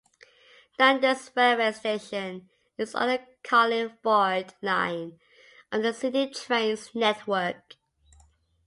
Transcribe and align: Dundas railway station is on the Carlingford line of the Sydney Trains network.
Dundas 0.79 1.29
railway 1.35 1.73
station 1.73 2.49
is 2.75 2.95
on 2.95 3.07
the 3.07 3.21
Carlingford 3.43 4.51
line 4.59 5.19
of 5.71 5.83
the 5.83 5.93
Sydney 5.93 6.31
Trains 6.31 6.95
network. 6.95 7.75